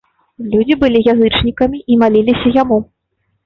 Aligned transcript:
Людзі 0.53 0.77
былі 0.83 1.03
язычнікамі 1.13 1.85
і 1.91 2.01
маліліся 2.07 2.57
яму. 2.61 2.85